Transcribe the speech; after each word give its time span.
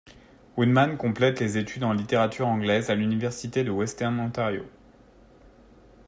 Woodman 0.57 0.97
complète 0.97 1.37
des 1.37 1.59
études 1.59 1.83
en 1.83 1.93
littérature 1.93 2.47
anglaise 2.47 2.89
à 2.89 2.95
l'Université 2.95 3.63
de 3.63 3.69
Western 3.69 4.19
Ontario. 4.19 4.65